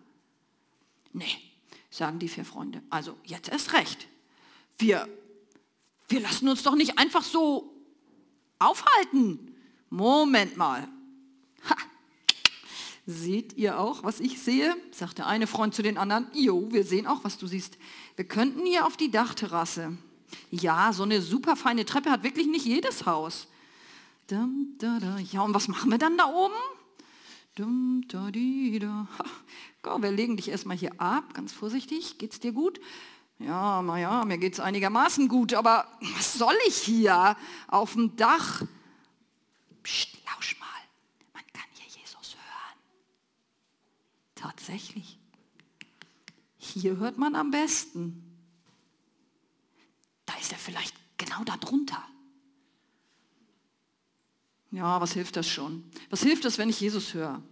Nee, 1.13 1.37
sagen 1.89 2.19
die 2.19 2.27
vier 2.27 2.45
Freunde. 2.45 2.81
Also 2.89 3.15
jetzt 3.23 3.49
erst 3.49 3.73
recht. 3.73 4.07
Wir, 4.79 5.07
wir 6.09 6.19
lassen 6.19 6.49
uns 6.49 6.63
doch 6.63 6.75
nicht 6.75 6.97
einfach 6.97 7.23
so 7.23 7.71
aufhalten. 8.57 9.55
Moment 9.89 10.57
mal. 10.57 10.87
Ha. 11.69 11.75
Seht 13.05 13.53
ihr 13.53 13.79
auch, 13.79 14.03
was 14.03 14.19
ich 14.19 14.41
sehe? 14.41 14.75
sagt 14.91 15.19
der 15.19 15.27
eine 15.27 15.45
Freund 15.45 15.75
zu 15.75 15.83
den 15.83 15.97
anderen. 15.99 16.27
Jo, 16.33 16.71
wir 16.71 16.83
sehen 16.83 17.05
auch, 17.05 17.23
was 17.23 17.37
du 17.37 17.45
siehst. 17.45 17.77
Wir 18.15 18.25
könnten 18.25 18.65
hier 18.65 18.87
auf 18.87 18.97
die 18.97 19.11
Dachterrasse. 19.11 19.97
Ja, 20.51 20.93
so 20.93 21.03
eine 21.03 21.21
super 21.21 21.55
feine 21.55 21.85
Treppe 21.85 22.11
hat 22.11 22.23
wirklich 22.23 22.47
nicht 22.47 22.65
jedes 22.65 23.05
Haus. 23.05 23.47
Ja, 24.29 24.43
und 24.43 25.53
was 25.53 25.67
machen 25.67 25.91
wir 25.91 25.97
dann 25.97 26.17
da 26.17 26.25
oben? 26.25 26.53
Go, 29.81 30.01
wir 30.01 30.11
legen 30.11 30.37
dich 30.37 30.49
erstmal 30.49 30.77
hier 30.77 30.99
ab, 30.99 31.33
ganz 31.33 31.51
vorsichtig. 31.53 32.17
Geht's 32.17 32.39
dir 32.39 32.51
gut? 32.51 32.79
Ja, 33.37 33.81
naja, 33.81 34.23
mir 34.25 34.37
geht's 34.37 34.59
einigermaßen 34.59 35.27
gut, 35.27 35.53
aber 35.53 35.87
was 36.15 36.33
soll 36.33 36.55
ich 36.67 36.77
hier 36.77 37.35
auf 37.67 37.93
dem 37.93 38.15
Dach? 38.15 38.63
Psst, 39.83 40.17
lausch 40.25 40.57
mal, 40.59 40.67
man 41.33 41.43
kann 41.51 41.65
hier 41.73 41.87
Jesus 41.87 42.35
hören. 42.35 42.79
Tatsächlich. 44.35 45.19
Hier 46.57 46.97
hört 46.97 47.17
man 47.17 47.35
am 47.35 47.51
besten. 47.51 48.32
Vielleicht 50.63 50.95
genau 51.17 51.43
da 51.43 51.57
drunter. 51.57 52.01
Ja, 54.71 55.01
was 55.01 55.11
hilft 55.11 55.35
das 55.35 55.47
schon? 55.47 55.83
Was 56.09 56.23
hilft 56.23 56.45
das, 56.45 56.57
wenn 56.57 56.69
ich 56.69 56.79
Jesus 56.79 57.13
höre? 57.13 57.43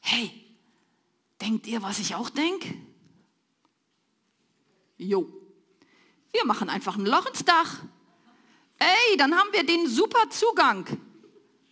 Hey, 0.00 0.30
denkt 1.40 1.66
ihr, 1.66 1.82
was 1.82 1.98
ich 1.98 2.14
auch 2.14 2.28
denke? 2.28 2.74
Jo, 4.98 5.32
wir 6.30 6.44
machen 6.44 6.68
einfach 6.68 6.96
ein 6.96 7.06
Loch 7.06 7.26
ins 7.26 7.42
Dach. 7.42 7.80
Ey, 8.78 9.16
dann 9.16 9.34
haben 9.34 9.48
wir 9.52 9.64
den 9.64 9.88
super 9.88 10.28
Zugang. 10.28 10.86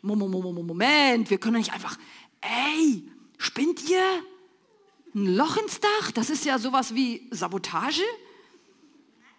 Moment, 0.00 1.28
wir 1.28 1.38
können 1.38 1.58
nicht 1.58 1.74
einfach, 1.74 1.98
ey, 2.40 3.06
spinnt 3.36 3.86
ihr? 3.88 4.24
Ein 5.14 5.36
Loch 5.36 5.58
ins 5.58 5.78
Dach? 5.78 6.10
Das 6.12 6.30
ist 6.30 6.46
ja 6.46 6.58
sowas 6.58 6.94
wie 6.94 7.28
Sabotage. 7.30 8.02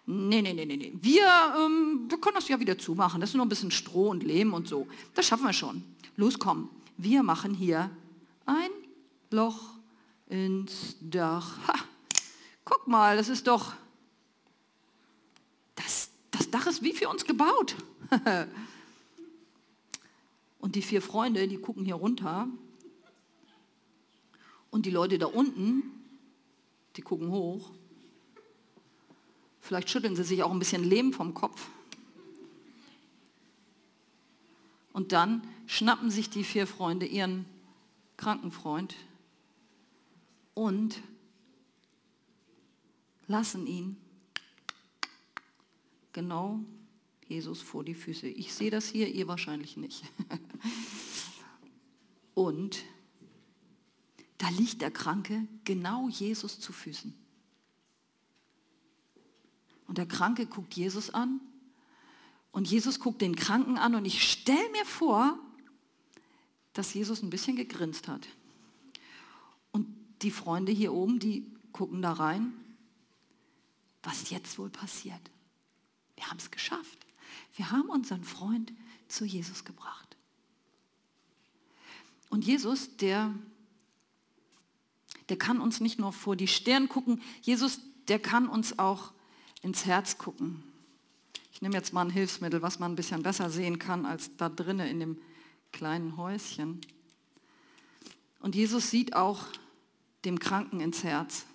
Nee, 0.08 0.42
nee, 0.42 0.54
nee, 0.54 0.66
nee. 0.66 0.94
Wir, 1.02 1.28
ähm, 1.58 2.06
wir 2.08 2.20
können 2.20 2.36
das 2.36 2.48
ja 2.48 2.60
wieder 2.60 2.78
zumachen. 2.78 3.20
Das 3.20 3.32
ist 3.32 3.36
nur 3.36 3.46
ein 3.46 3.50
bisschen 3.50 3.72
Stroh 3.72 4.10
und 4.10 4.24
Lehm 4.24 4.54
und 4.54 4.68
so. 4.68 4.88
Das 5.16 5.26
schaffen 5.26 5.46
wir 5.46 5.54
schon. 5.54 5.84
Los, 6.16 6.38
komm. 6.38 6.70
Wir 6.98 7.24
machen 7.24 7.56
hier 7.56 7.90
ein 8.46 8.70
Loch 9.32 9.76
ins 10.28 10.96
Dach. 11.02 11.58
Ha. 11.68 11.74
Guck 12.64 12.88
mal, 12.88 13.18
das 13.18 13.30
ist 13.30 13.48
doch... 13.48 13.74
Das, 15.76 16.10
das 16.32 16.50
Dach 16.52 16.68
ist 16.68 16.84
wie 16.84 16.94
für 16.94 17.10
uns 17.10 17.26
gebaut. 17.26 17.76
und 20.60 20.76
die 20.76 20.84
vier 20.84 21.02
Freunde, 21.02 21.48
die 21.48 21.58
gucken 21.58 21.84
hier 21.84 21.96
runter. 21.96 22.48
Und 24.70 24.86
die 24.86 24.92
Leute 24.92 25.18
da 25.18 25.26
unten, 25.26 25.84
die 26.96 27.02
gucken 27.02 27.30
hoch. 27.30 27.72
Vielleicht 29.66 29.90
schütteln 29.90 30.16
sie 30.16 30.24
sich 30.24 30.44
auch 30.44 30.52
ein 30.52 30.60
bisschen 30.60 30.84
Lehm 30.84 31.12
vom 31.12 31.34
Kopf. 31.34 31.70
Und 34.94 35.12
dann 35.12 35.42
schnappen 35.66 36.12
sich 36.12 36.30
die 36.30 36.44
vier 36.44 36.68
Freunde 36.68 37.08
ihren 37.08 37.48
Krankenfreund 38.16 38.96
und 40.54 41.02
lassen 43.26 43.66
ihn 43.66 43.98
genau 46.14 46.60
Jesus 47.28 47.60
vor 47.60 47.84
die 47.84 47.96
Füße. 47.96 48.28
Ich 48.28 48.54
sehe 48.54 48.70
das 48.70 48.88
hier, 48.88 49.12
ihr 49.12 49.28
wahrscheinlich 49.28 49.78
nicht. 49.78 50.04
und 52.36 52.84
da 54.38 54.48
liegt 54.50 54.84
der 54.84 54.92
Kranke 54.92 55.48
genau 55.64 56.08
Jesus 56.08 56.60
zu 56.60 56.72
Füßen. 56.72 57.25
Und 59.96 60.00
der 60.00 60.08
Kranke 60.08 60.46
guckt 60.46 60.74
Jesus 60.74 61.10
an 61.10 61.40
und 62.52 62.70
Jesus 62.70 63.00
guckt 63.00 63.22
den 63.22 63.34
Kranken 63.34 63.78
an 63.78 63.96
und 63.96 64.04
ich 64.04 64.30
stelle 64.30 64.70
mir 64.74 64.84
vor, 64.84 65.40
dass 66.74 66.94
Jesus 66.94 67.24
ein 67.24 67.30
bisschen 67.30 67.56
gegrinst 67.56 68.10
hat. 68.10 68.28
Und 69.72 69.88
die 70.22 70.32
Freunde 70.32 70.74
hier 70.74 70.92
oben, 70.92 71.20
die 71.20 71.50
gucken 71.72 72.02
da 72.02 72.12
rein, 72.12 72.52
was 74.04 74.32
jetzt 74.32 74.60
wohl 74.60 74.70
passiert. 74.70 75.22
Wir 76.18 76.30
haben 76.30 76.40
es 76.40 76.52
geschafft. 76.52 77.06
Wir 77.56 77.72
haben 77.72 77.88
unseren 77.88 78.26
Freund 78.26 78.74
zu 79.08 79.24
Jesus 79.24 79.64
gebracht. 79.64 80.18
Und 82.30 82.44
Jesus, 82.44 82.98
der, 82.98 83.34
der 85.30 85.38
kann 85.38 85.62
uns 85.62 85.80
nicht 85.80 86.00
nur 86.00 86.12
vor 86.12 86.36
die 86.36 86.50
Stirn 86.50 86.90
gucken, 86.90 87.22
Jesus, 87.42 87.80
der 88.10 88.20
kann 88.20 88.50
uns 88.50 88.78
auch 88.78 89.14
ins 89.66 89.88
Herz 89.88 90.20
gucken. 90.20 90.64
Ich 91.52 91.64
nehme 91.64 91.74
jetzt 91.74 91.92
mal 91.92 92.06
ein 92.06 92.12
Hilfsmittel, 92.12 92.62
was 92.62 92.78
man 92.78 92.92
ein 92.92 92.96
bisschen 92.96 93.24
besser 93.24 93.50
sehen 93.50 93.80
kann 93.80 94.06
als 94.06 94.30
da 94.38 94.48
drinnen 94.48 94.88
in 94.88 95.00
dem 95.00 95.18
kleinen 95.72 96.18
Häuschen. 96.18 96.82
Und 98.42 98.54
Jesus 98.54 98.92
sieht 98.92 99.16
auch 99.16 99.48
dem 100.24 100.38
Kranken 100.38 100.82
ins 100.82 101.04
Herz. 101.04 101.48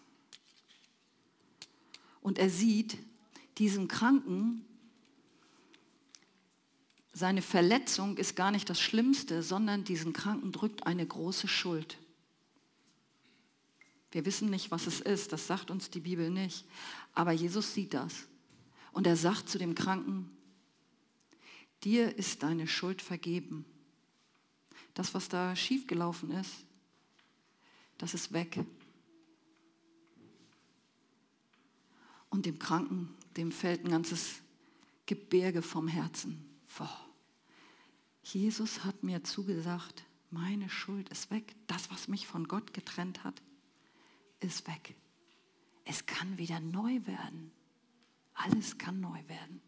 Und 2.21 2.39
er 2.39 2.51
sieht 2.51 2.99
diesen 3.59 3.87
Kranken, 3.87 4.65
seine 7.13 7.43
Verletzung 7.43 8.17
ist 8.17 8.35
gar 8.35 8.51
nicht 8.51 8.69
das 8.69 8.81
Schlimmste, 8.81 9.45
sondern 9.45 9.85
diesen 9.85 10.13
Kranken 10.13 10.51
drückt 10.51 10.85
eine 10.85 11.07
große 11.07 11.47
Schuld. 11.47 11.97
Wir 14.13 14.25
wissen 14.25 14.51
nicht, 14.51 14.71
was 14.71 14.87
es 14.87 15.01
ist, 15.01 15.33
das 15.33 15.47
sagt 15.47 15.71
uns 15.71 15.91
die 15.91 16.01
Bibel 16.01 16.31
nicht. 16.31 16.67
Aber 17.15 17.33
Jesus 17.33 17.75
sieht 17.75 17.95
das. 17.95 18.27
Und 18.93 19.07
er 19.07 19.17
sagt 19.17 19.49
zu 19.49 19.59
dem 19.59 19.75
Kranken, 19.75 20.31
dir 21.85 22.17
ist 22.17 22.43
deine 22.43 22.67
Schuld 22.67 23.03
vergeben. 23.03 23.65
Das, 24.95 25.15
was 25.15 25.29
da 25.29 25.55
schiefgelaufen 25.55 26.33
ist, 26.33 26.65
das 27.99 28.15
ist 28.15 28.33
weg. 28.33 28.65
Und 32.31 32.47
dem 32.47 32.59
Kranken, 32.59 33.15
dem 33.37 33.53
fällt 33.53 33.85
ein 33.85 33.91
ganzes 33.91 34.41
Gebirge 35.07 35.63
vom 35.63 35.87
Herzen. 35.89 36.45
Boah. 36.77 37.07
Jesus 38.23 38.85
hat 38.85 39.03
mir 39.03 39.25
zugesagt, 39.25 40.05
meine 40.31 40.69
Schuld 40.69 41.09
ist 41.09 41.31
weg. 41.31 41.55
Das, 41.67 41.91
was 41.91 42.09
mich 42.09 42.27
von 42.27 42.47
Gott 42.47 42.73
getrennt 42.73 43.25
hat, 43.25 43.43
ist 44.41 44.67
weg. 44.67 44.95
Es 45.85 46.07
kann 46.07 46.39
wieder 46.39 46.61
neu 46.61 47.01
werden. 47.07 47.51
Alles 48.35 48.79
kann 48.79 49.01
neu 49.01 49.19
werden. 49.29 49.61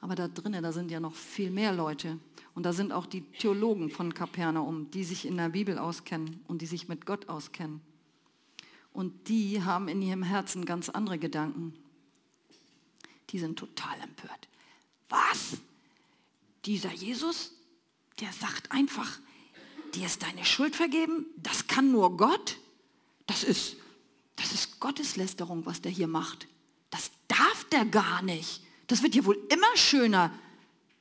Aber 0.00 0.14
da 0.14 0.28
drinnen, 0.28 0.62
da 0.62 0.72
sind 0.72 0.90
ja 0.90 1.00
noch 1.00 1.14
viel 1.14 1.50
mehr 1.50 1.72
Leute. 1.72 2.18
Und 2.54 2.64
da 2.64 2.72
sind 2.72 2.92
auch 2.92 3.06
die 3.06 3.22
Theologen 3.22 3.90
von 3.90 4.14
Kapernaum, 4.14 4.90
die 4.90 5.04
sich 5.04 5.26
in 5.26 5.36
der 5.36 5.48
Bibel 5.48 5.78
auskennen 5.78 6.44
und 6.46 6.62
die 6.62 6.66
sich 6.66 6.88
mit 6.88 7.06
Gott 7.06 7.28
auskennen. 7.28 7.80
Und 8.92 9.28
die 9.28 9.62
haben 9.62 9.88
in 9.88 10.00
ihrem 10.00 10.22
Herzen 10.22 10.64
ganz 10.64 10.88
andere 10.88 11.18
Gedanken. 11.18 11.74
Die 13.30 13.38
sind 13.38 13.58
total 13.58 14.00
empört. 14.00 14.48
Was? 15.08 15.58
Dieser 16.64 16.92
Jesus, 16.92 17.52
der 18.20 18.32
sagt 18.32 18.72
einfach, 18.72 19.18
dir 19.96 20.06
ist 20.06 20.22
deine 20.22 20.44
Schuld 20.44 20.76
vergeben, 20.76 21.26
das 21.36 21.66
kann 21.66 21.90
nur 21.90 22.16
Gott. 22.16 22.58
Das 23.26 23.42
ist, 23.42 23.76
das 24.36 24.52
ist 24.52 24.78
Gotteslästerung, 24.78 25.66
was 25.66 25.80
der 25.80 25.90
hier 25.90 26.06
macht. 26.06 26.46
Das 26.90 27.10
darf 27.28 27.64
der 27.72 27.84
gar 27.84 28.22
nicht. 28.22 28.62
Das 28.86 29.02
wird 29.02 29.14
ja 29.14 29.24
wohl 29.24 29.38
immer 29.48 29.76
schöner, 29.76 30.32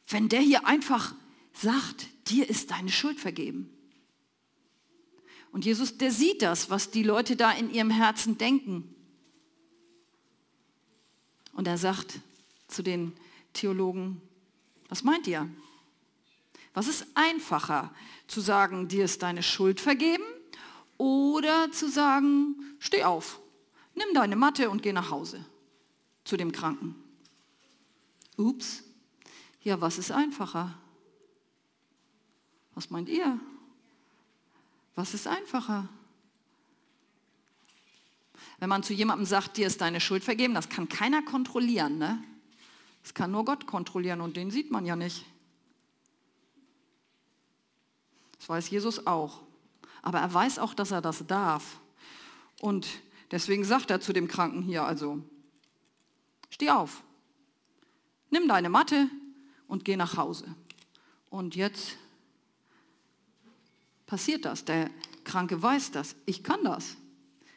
wenn 0.07 0.29
der 0.29 0.41
hier 0.41 0.65
einfach 0.65 1.13
sagt, 1.53 2.07
dir 2.27 2.49
ist 2.49 2.71
deine 2.71 2.89
Schuld 2.89 3.19
vergeben. 3.19 3.69
Und 5.51 5.65
Jesus, 5.65 5.97
der 5.97 6.11
sieht 6.11 6.41
das, 6.41 6.69
was 6.69 6.91
die 6.91 7.03
Leute 7.03 7.35
da 7.35 7.51
in 7.51 7.73
ihrem 7.73 7.91
Herzen 7.91 8.37
denken. 8.37 8.93
Und 11.53 11.67
er 11.67 11.77
sagt 11.77 12.19
zu 12.67 12.81
den 12.81 13.13
Theologen, 13.53 14.21
was 14.89 15.03
meint 15.03 15.27
ihr? 15.27 15.49
Was 16.75 16.87
ist 16.87 17.07
einfacher? 17.15 17.91
Zu 18.27 18.41
sagen, 18.41 18.87
dir 18.87 19.05
ist 19.05 19.23
deine 19.23 19.41
Schuld 19.41 19.79
vergeben 19.79 20.25
oder 20.97 21.71
zu 21.71 21.89
sagen, 21.89 22.55
steh 22.79 23.03
auf, 23.03 23.39
nimm 23.95 24.13
deine 24.13 24.35
Matte 24.35 24.69
und 24.69 24.83
geh 24.83 24.93
nach 24.93 25.09
Hause 25.09 25.43
zu 26.25 26.37
dem 26.37 26.51
Kranken. 26.51 26.95
Ups, 28.37 28.83
ja, 29.63 29.79
was 29.79 29.97
ist 29.97 30.11
einfacher? 30.11 30.77
Was 32.73 32.89
meint 32.89 33.07
ihr? 33.07 33.39
Was 34.95 35.13
ist 35.13 35.27
einfacher? 35.27 35.87
Wenn 38.59 38.69
man 38.69 38.83
zu 38.83 38.93
jemandem 38.93 39.25
sagt, 39.25 39.57
dir 39.57 39.67
ist 39.67 39.79
deine 39.79 40.01
Schuld 40.01 40.25
vergeben, 40.25 40.53
das 40.53 40.67
kann 40.67 40.89
keiner 40.89 41.21
kontrollieren. 41.21 41.97
Ne? 41.97 42.21
Das 43.01 43.13
kann 43.13 43.31
nur 43.31 43.45
Gott 43.45 43.65
kontrollieren 43.65 44.19
und 44.19 44.35
den 44.35 44.51
sieht 44.51 44.71
man 44.71 44.85
ja 44.85 44.97
nicht. 44.97 45.25
Das 48.45 48.49
weiß 48.49 48.69
Jesus 48.69 49.07
auch. 49.07 49.41
Aber 50.03 50.19
er 50.19 50.31
weiß 50.31 50.59
auch, 50.59 50.75
dass 50.75 50.91
er 50.91 51.01
das 51.01 51.25
darf. 51.25 51.79
Und 52.61 52.87
deswegen 53.31 53.63
sagt 53.63 53.89
er 53.89 54.01
zu 54.01 54.13
dem 54.13 54.27
Kranken 54.27 54.61
hier 54.61 54.83
also, 54.83 55.23
steh 56.51 56.69
auf, 56.69 57.01
nimm 58.29 58.47
deine 58.47 58.69
Matte 58.69 59.09
und 59.67 59.83
geh 59.83 59.95
nach 59.95 60.15
Hause. 60.15 60.45
Und 61.31 61.55
jetzt 61.55 61.97
passiert 64.05 64.45
das. 64.45 64.63
Der 64.63 64.91
Kranke 65.23 65.59
weiß 65.59 65.89
das. 65.89 66.15
Ich 66.27 66.43
kann 66.43 66.63
das. 66.63 66.97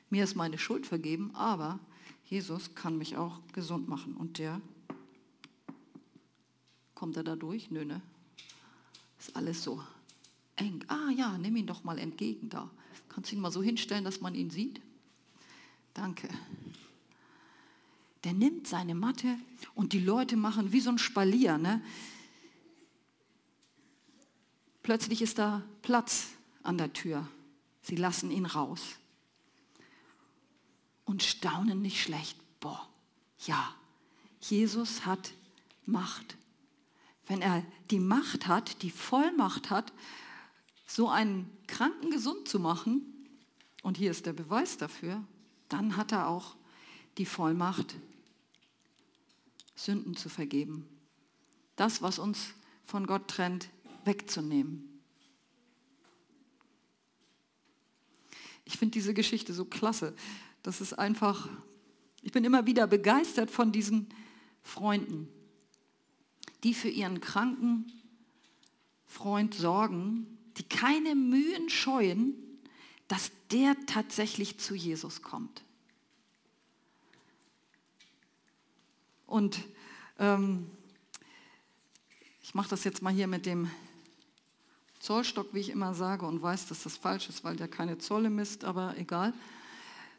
Mir 0.08 0.24
ist 0.24 0.36
meine 0.36 0.56
Schuld 0.56 0.86
vergeben, 0.86 1.34
aber 1.34 1.80
Jesus 2.24 2.74
kann 2.74 2.96
mich 2.96 3.18
auch 3.18 3.42
gesund 3.52 3.88
machen. 3.88 4.16
Und 4.16 4.38
der, 4.38 4.58
kommt 6.94 7.18
er 7.18 7.24
da 7.24 7.36
durch? 7.36 7.70
Nö, 7.70 7.84
ne? 7.84 8.00
Ist 9.18 9.36
alles 9.36 9.62
so 9.62 9.82
eng. 10.60 10.84
Ah 10.88 11.10
ja, 11.10 11.38
nimm 11.38 11.56
ihn 11.56 11.66
doch 11.66 11.84
mal 11.84 11.98
entgegen 11.98 12.48
da. 12.48 12.70
Kannst 13.08 13.30
du 13.30 13.36
ihn 13.36 13.40
mal 13.40 13.52
so 13.52 13.62
hinstellen, 13.62 14.04
dass 14.04 14.20
man 14.20 14.34
ihn 14.34 14.50
sieht? 14.50 14.80
Danke. 15.94 16.28
Der 18.24 18.32
nimmt 18.32 18.66
seine 18.66 18.94
Matte 18.94 19.36
und 19.74 19.92
die 19.92 20.00
Leute 20.00 20.36
machen 20.36 20.72
wie 20.72 20.80
so 20.80 20.90
ein 20.90 20.98
Spalier. 20.98 21.58
Ne? 21.58 21.82
Plötzlich 24.82 25.22
ist 25.22 25.38
da 25.38 25.62
Platz 25.82 26.28
an 26.62 26.78
der 26.78 26.92
Tür. 26.92 27.26
Sie 27.82 27.96
lassen 27.96 28.30
ihn 28.30 28.46
raus 28.46 28.96
und 31.04 31.22
staunen 31.22 31.80
nicht 31.80 32.02
schlecht. 32.02 32.36
Boah, 32.60 32.88
ja, 33.46 33.74
Jesus 34.40 35.06
hat 35.06 35.32
Macht. 35.86 36.36
Wenn 37.26 37.40
er 37.40 37.64
die 37.90 37.98
Macht 37.98 38.46
hat, 38.46 38.82
die 38.82 38.90
Vollmacht 38.90 39.70
hat, 39.70 39.92
so 40.88 41.08
einen 41.08 41.50
Kranken 41.66 42.10
gesund 42.10 42.48
zu 42.48 42.58
machen, 42.58 43.02
und 43.82 43.96
hier 43.96 44.10
ist 44.10 44.26
der 44.26 44.32
Beweis 44.32 44.76
dafür, 44.78 45.22
dann 45.68 45.96
hat 45.96 46.12
er 46.12 46.28
auch 46.28 46.56
die 47.18 47.26
Vollmacht, 47.26 47.94
Sünden 49.76 50.16
zu 50.16 50.28
vergeben. 50.28 50.88
Das, 51.76 52.02
was 52.02 52.18
uns 52.18 52.54
von 52.84 53.06
Gott 53.06 53.28
trennt, 53.28 53.68
wegzunehmen. 54.04 55.00
Ich 58.64 58.78
finde 58.78 58.94
diese 58.94 59.14
Geschichte 59.14 59.54
so 59.54 59.64
klasse. 59.64 60.16
Das 60.62 60.80
ist 60.80 60.94
einfach, 60.94 61.48
ich 62.22 62.32
bin 62.32 62.44
immer 62.44 62.66
wieder 62.66 62.86
begeistert 62.86 63.50
von 63.50 63.72
diesen 63.72 64.08
Freunden, 64.62 65.28
die 66.64 66.74
für 66.74 66.88
ihren 66.88 67.20
kranken 67.20 67.92
Freund 69.06 69.54
sorgen, 69.54 70.37
die 70.58 70.64
keine 70.64 71.14
Mühen 71.14 71.70
scheuen, 71.70 72.34
dass 73.06 73.30
der 73.50 73.76
tatsächlich 73.86 74.58
zu 74.58 74.74
Jesus 74.74 75.22
kommt. 75.22 75.62
Und 79.26 79.58
ähm, 80.18 80.70
ich 82.42 82.54
mache 82.54 82.70
das 82.70 82.84
jetzt 82.84 83.02
mal 83.02 83.12
hier 83.12 83.26
mit 83.26 83.46
dem 83.46 83.70
Zollstock, 85.00 85.54
wie 85.54 85.60
ich 85.60 85.70
immer 85.70 85.94
sage, 85.94 86.26
und 86.26 86.42
weiß, 86.42 86.66
dass 86.66 86.82
das 86.82 86.96
falsch 86.96 87.28
ist, 87.28 87.44
weil 87.44 87.56
der 87.56 87.68
keine 87.68 87.98
Zolle 87.98 88.30
misst, 88.30 88.64
aber 88.64 88.96
egal. 88.98 89.32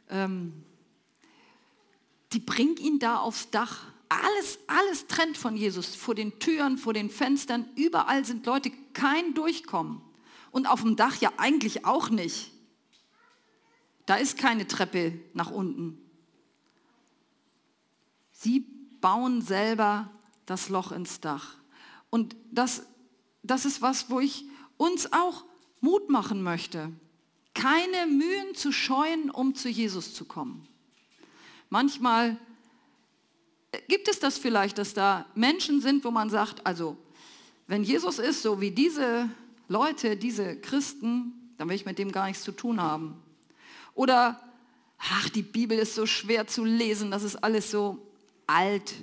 Ähm, 0.10 0.64
die 2.32 2.40
bringt 2.40 2.80
ihn 2.80 3.00
da 3.00 3.18
aufs 3.18 3.50
Dach. 3.50 3.88
Alles, 4.08 4.60
alles 4.68 5.08
trennt 5.08 5.38
von 5.38 5.58
Jesus. 5.58 5.96
Vor 5.96 6.16
den 6.16 6.40
Türen, 6.40 6.78
vor 6.78 6.94
den 6.94 7.10
Fenstern, 7.10 7.68
überall 7.76 8.24
sind 8.26 8.46
Leute, 8.46 8.72
kein 8.94 9.34
Durchkommen. 9.34 10.02
Und 10.52 10.68
auf 10.68 10.82
dem 10.82 10.96
Dach 10.96 11.18
ja 11.18 11.32
eigentlich 11.38 11.86
auch 11.86 12.10
nicht. 12.10 12.52
Da 14.06 14.16
ist 14.16 14.38
keine 14.38 14.68
Treppe 14.68 15.20
nach 15.34 15.52
unten. 15.52 16.02
Sie 18.32 18.66
bauen 19.02 19.42
selber 19.42 20.10
das 20.46 20.70
Loch 20.70 20.92
ins 20.92 21.20
Dach. 21.20 21.56
Und 22.10 22.36
das, 22.52 22.84
das 23.44 23.66
ist 23.66 23.82
was, 23.82 24.10
wo 24.10 24.20
ich 24.20 24.46
uns 24.78 25.14
auch 25.14 25.46
Mut 25.82 26.10
machen 26.10 26.42
möchte, 26.42 26.92
keine 27.54 28.08
Mühen 28.08 28.56
zu 28.56 28.72
scheuen, 28.72 29.30
um 29.30 29.54
zu 29.54 29.70
Jesus 29.70 30.14
zu 30.14 30.26
kommen. 30.26 30.68
Manchmal 31.70 32.38
gibt 33.88 34.08
es 34.08 34.20
das 34.20 34.38
vielleicht, 34.38 34.78
dass 34.78 34.94
da 34.94 35.26
Menschen 35.36 35.82
sind, 35.82 36.04
wo 36.04 36.12
man 36.12 36.30
sagt, 36.30 36.66
also 36.66 36.98
wenn 37.68 37.84
Jesus 37.84 38.18
ist, 38.18 38.42
so 38.42 38.62
wie 38.62 38.72
diese 38.72 39.30
Leute, 39.70 40.18
diese 40.18 40.60
Christen, 40.60 41.54
dann 41.58 41.70
will 41.70 41.76
ich 41.76 41.86
mit 41.86 41.98
dem 41.98 42.12
gar 42.12 42.28
nichts 42.28 42.44
zu 42.44 42.52
tun 42.52 42.82
haben. 42.82 43.16
Oder, 43.94 44.40
ach, 44.98 45.30
die 45.30 45.44
Bibel 45.44 45.80
ist 45.80 45.96
so 45.96 46.06
schwer 46.06 46.48
zu 46.48 46.66
lesen, 46.66 47.10
das 47.10 47.24
ist 47.24 47.38
alles 47.38 47.72
so 47.72 48.06
alt. 48.48 48.96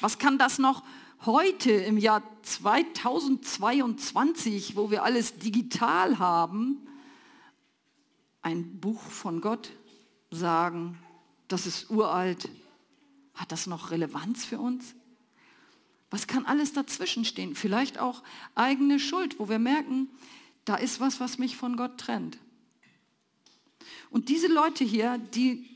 Was 0.00 0.18
kann 0.18 0.36
das 0.36 0.58
noch? 0.58 0.82
heute 1.24 1.70
im 1.70 1.98
Jahr 1.98 2.20
2022, 2.42 4.74
wo 4.76 4.90
wir 4.90 5.04
alles 5.04 5.38
digital 5.38 6.18
haben, 6.18 6.84
ein 8.42 8.80
Buch 8.80 9.00
von 9.00 9.40
Gott 9.40 9.70
sagen, 10.30 10.98
das 11.46 11.66
ist 11.66 11.90
uralt, 11.90 12.48
hat 13.34 13.52
das 13.52 13.68
noch 13.68 13.92
Relevanz 13.92 14.44
für 14.44 14.58
uns? 14.58 14.96
Was 16.12 16.26
kann 16.26 16.44
alles 16.44 16.74
dazwischen 16.74 17.24
stehen? 17.24 17.54
Vielleicht 17.54 17.98
auch 17.98 18.22
eigene 18.54 19.00
Schuld, 19.00 19.38
wo 19.38 19.48
wir 19.48 19.58
merken, 19.58 20.10
da 20.66 20.76
ist 20.76 21.00
was, 21.00 21.20
was 21.20 21.38
mich 21.38 21.56
von 21.56 21.74
Gott 21.74 21.96
trennt. 21.96 22.36
Und 24.10 24.28
diese 24.28 24.46
Leute 24.46 24.84
hier, 24.84 25.16
die, 25.16 25.74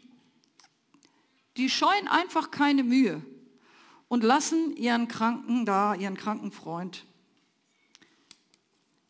die 1.56 1.70
scheuen 1.70 2.06
einfach 2.06 2.50
keine 2.50 2.84
Mühe 2.84 3.22
und 4.08 4.22
lassen 4.22 4.76
ihren 4.76 5.08
Kranken 5.08 5.64
da, 5.64 5.94
ihren 5.94 6.18
kranken 6.18 6.52
Freund 6.52 7.06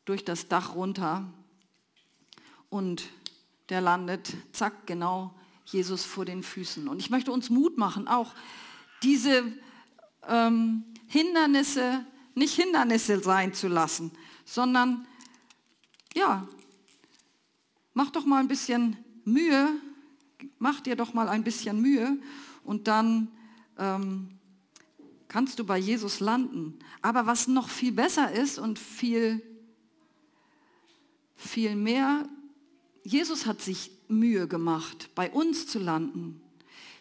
durch 0.05 0.25
das 0.25 0.47
Dach 0.47 0.77
runter 0.77 1.29
und 2.71 3.09
der 3.69 3.81
landet, 3.81 4.33
zack, 4.53 4.87
genau 4.87 5.35
Jesus 5.65 6.05
vor 6.05 6.25
den 6.25 6.45
Füßen. 6.45 6.87
Und 6.87 7.01
ich 7.01 7.11
möchte 7.11 7.33
uns 7.33 7.51
Mut 7.51 7.79
machen, 7.79 8.07
auch 8.07 8.33
diese 9.03 9.53
ähm, 10.29 10.85
Hindernisse 11.07 12.05
nicht 12.37 12.55
Hindernisse 12.55 13.21
sein 13.21 13.55
zu 13.55 13.66
lassen, 13.66 14.12
sondern 14.45 15.07
ja, 16.14 16.47
mach 17.95 18.11
doch 18.11 18.27
mal 18.27 18.40
ein 18.40 18.49
bisschen 18.49 18.97
Mühe, 19.25 19.71
mach 20.59 20.81
dir 20.81 20.97
doch 20.97 21.14
mal 21.14 21.29
ein 21.29 21.42
bisschen 21.42 21.81
Mühe 21.81 22.19
und 22.62 22.88
dann 22.88 23.29
ähm, 23.79 24.38
kannst 25.29 25.59
du 25.59 25.64
bei 25.64 25.79
Jesus 25.79 26.21
landen. 26.21 26.79
Aber 27.01 27.27
was 27.27 27.49
noch 27.49 27.71
viel 27.71 27.92
besser 27.92 28.31
ist 28.31 28.59
und 28.59 28.79
viel, 28.79 29.42
viel 31.37 31.75
mehr, 31.75 32.29
Jesus 33.03 33.47
hat 33.47 33.62
sich 33.62 33.90
Mühe 34.09 34.47
gemacht, 34.47 35.11
bei 35.14 35.31
uns 35.31 35.66
zu 35.66 35.79
landen. 35.79 36.42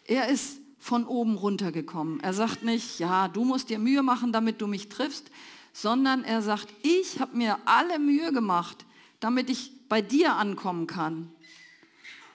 Er 0.04 0.28
ist 0.28 0.60
von 0.86 1.04
oben 1.04 1.34
runtergekommen. 1.34 2.20
Er 2.20 2.32
sagt 2.32 2.62
nicht, 2.62 3.00
ja, 3.00 3.26
du 3.26 3.44
musst 3.44 3.70
dir 3.70 3.80
Mühe 3.80 4.04
machen, 4.04 4.30
damit 4.30 4.60
du 4.60 4.68
mich 4.68 4.88
triffst, 4.88 5.32
sondern 5.72 6.22
er 6.22 6.42
sagt, 6.42 6.68
ich 6.82 7.18
habe 7.18 7.36
mir 7.36 7.58
alle 7.64 7.98
Mühe 7.98 8.32
gemacht, 8.32 8.86
damit 9.18 9.50
ich 9.50 9.72
bei 9.88 10.00
dir 10.00 10.34
ankommen 10.34 10.86
kann. 10.86 11.32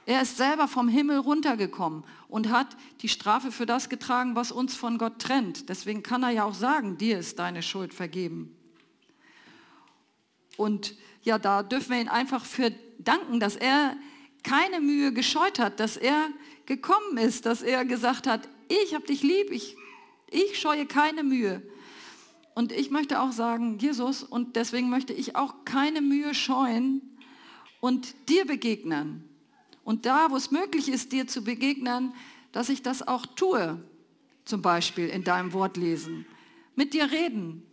Er 0.06 0.22
ist 0.22 0.36
selber 0.36 0.68
vom 0.68 0.90
Himmel 0.90 1.20
runtergekommen 1.20 2.04
und 2.28 2.50
hat 2.50 2.76
die 3.02 3.08
Strafe 3.08 3.54
für 3.54 3.66
das 3.66 3.88
getragen, 3.88 4.36
was 4.36 4.52
uns 4.52 4.76
von 4.76 4.98
Gott 4.98 5.20
trennt. 5.20 5.70
Deswegen 5.70 6.04
kann 6.04 6.24
er 6.24 6.32
ja 6.32 6.44
auch 6.44 6.54
sagen, 6.54 6.98
dir 6.98 7.20
ist 7.20 7.40
deine 7.40 7.64
Schuld 7.64 7.94
vergeben. 7.94 8.54
Und 10.58 10.96
ja, 11.24 11.40
da 11.40 11.64
dürfen 11.64 11.92
wir 11.92 12.02
ihn 12.02 12.10
einfach 12.10 12.44
für 12.44 12.74
danken, 13.00 13.40
dass 13.40 13.56
er 13.56 13.96
keine 14.44 14.82
Mühe 14.82 15.14
gescheut 15.14 15.58
hat, 15.58 15.80
dass 15.80 15.96
er 15.96 16.28
gekommen 16.66 17.18
ist, 17.18 17.46
dass 17.46 17.62
er 17.62 17.86
gesagt 17.86 18.28
hat, 18.28 18.48
ich 18.68 18.94
habe 18.94 19.06
dich 19.06 19.22
lieb, 19.24 19.52
ich, 19.52 19.76
ich 20.30 20.60
scheue 20.60 20.86
keine 20.86 21.24
Mühe. 21.24 21.62
Und 22.54 22.72
ich 22.72 22.92
möchte 22.92 23.22
auch 23.22 23.32
sagen, 23.32 23.78
Jesus, 23.80 24.24
und 24.24 24.56
deswegen 24.56 24.90
möchte 24.90 25.14
ich 25.14 25.36
auch 25.36 25.66
keine 25.66 26.02
Mühe 26.02 26.34
scheuen 26.34 27.02
und 27.80 28.14
dir 28.30 28.46
begegnen. 28.46 29.28
Und 29.84 30.06
da, 30.06 30.28
wo 30.30 30.36
es 30.36 30.52
möglich 30.52 30.90
ist, 30.90 31.12
dir 31.12 31.28
zu 31.28 31.44
begegnen, 31.44 32.14
dass 32.52 32.70
ich 32.70 32.84
das 32.84 33.08
auch 33.08 33.26
tue, 33.26 33.82
zum 34.46 34.62
Beispiel 34.62 35.08
in 35.08 35.24
deinem 35.24 35.54
Wort 35.54 35.78
lesen, 35.78 36.26
mit 36.76 36.94
dir 36.94 37.12
reden, 37.12 37.64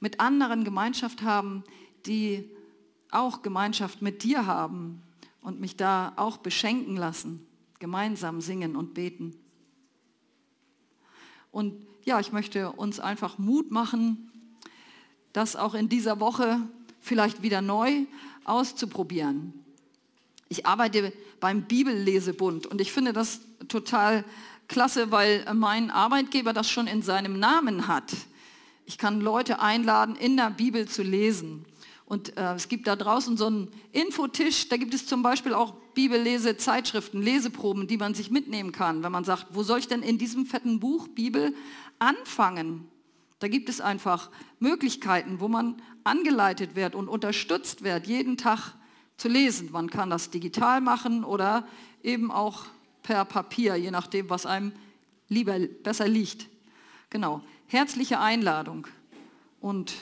mit 0.00 0.20
anderen 0.20 0.64
Gemeinschaft 0.64 1.22
haben, 1.22 1.64
die 2.06 2.48
auch 3.10 3.42
Gemeinschaft 3.42 4.02
mit 4.02 4.22
dir 4.22 4.46
haben 4.46 5.02
und 5.40 5.60
mich 5.60 5.76
da 5.76 6.12
auch 6.16 6.38
beschenken 6.38 6.96
lassen, 6.96 7.46
gemeinsam 7.84 8.40
singen 8.40 8.76
und 8.76 8.94
beten. 8.94 9.36
Und 11.52 11.86
ja, 12.06 12.18
ich 12.18 12.32
möchte 12.32 12.72
uns 12.72 12.98
einfach 12.98 13.36
Mut 13.36 13.70
machen, 13.70 14.32
das 15.34 15.54
auch 15.54 15.74
in 15.74 15.90
dieser 15.90 16.18
Woche 16.18 16.62
vielleicht 17.02 17.42
wieder 17.42 17.60
neu 17.60 18.06
auszuprobieren. 18.44 19.52
Ich 20.48 20.64
arbeite 20.64 21.12
beim 21.40 21.64
Bibellesebund 21.64 22.66
und 22.66 22.80
ich 22.80 22.90
finde 22.90 23.12
das 23.12 23.40
total 23.68 24.24
klasse, 24.66 25.10
weil 25.10 25.44
mein 25.52 25.90
Arbeitgeber 25.90 26.54
das 26.54 26.70
schon 26.70 26.86
in 26.86 27.02
seinem 27.02 27.38
Namen 27.38 27.86
hat. 27.86 28.14
Ich 28.86 28.96
kann 28.96 29.20
Leute 29.20 29.60
einladen, 29.60 30.16
in 30.16 30.38
der 30.38 30.48
Bibel 30.48 30.88
zu 30.88 31.02
lesen. 31.02 31.66
Und 32.06 32.36
äh, 32.36 32.54
es 32.54 32.68
gibt 32.68 32.86
da 32.86 32.96
draußen 32.96 33.36
so 33.36 33.46
einen 33.46 33.68
Infotisch, 33.92 34.68
da 34.68 34.76
gibt 34.76 34.92
es 34.94 35.06
zum 35.06 35.22
Beispiel 35.22 35.54
auch 35.54 35.74
Bibellese-Zeitschriften, 35.94 37.22
Leseproben, 37.22 37.86
die 37.86 37.96
man 37.96 38.14
sich 38.14 38.30
mitnehmen 38.30 38.72
kann, 38.72 39.02
wenn 39.02 39.12
man 39.12 39.24
sagt, 39.24 39.46
wo 39.50 39.62
soll 39.62 39.78
ich 39.78 39.88
denn 39.88 40.02
in 40.02 40.18
diesem 40.18 40.44
fetten 40.44 40.80
Buch 40.80 41.08
Bibel 41.08 41.54
anfangen? 41.98 42.88
Da 43.38 43.48
gibt 43.48 43.68
es 43.68 43.80
einfach 43.80 44.30
Möglichkeiten, 44.58 45.40
wo 45.40 45.48
man 45.48 45.80
angeleitet 46.04 46.76
wird 46.76 46.94
und 46.94 47.08
unterstützt 47.08 47.82
wird, 47.82 48.06
jeden 48.06 48.36
Tag 48.36 48.74
zu 49.16 49.28
lesen. 49.28 49.70
Man 49.72 49.88
kann 49.88 50.10
das 50.10 50.30
digital 50.30 50.80
machen 50.80 51.24
oder 51.24 51.66
eben 52.02 52.30
auch 52.30 52.66
per 53.02 53.24
Papier, 53.24 53.76
je 53.76 53.90
nachdem, 53.90 54.30
was 54.30 54.46
einem 54.46 54.72
lieber, 55.28 55.58
besser 55.58 56.08
liegt. 56.08 56.48
Genau, 57.10 57.42
herzliche 57.66 58.20
Einladung. 58.20 58.86
Und 59.60 59.94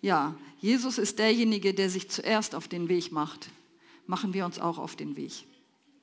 ja, 0.00 0.34
Jesus 0.60 0.98
ist 0.98 1.18
derjenige, 1.18 1.72
der 1.72 1.88
sich 1.88 2.10
zuerst 2.10 2.54
auf 2.54 2.68
den 2.68 2.88
Weg 2.88 3.12
macht. 3.12 3.50
Machen 4.06 4.34
wir 4.34 4.44
uns 4.44 4.58
auch 4.58 4.78
auf 4.78 4.94
den 4.94 5.16
Weg. 5.16 5.32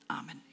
Amen. 0.08 0.47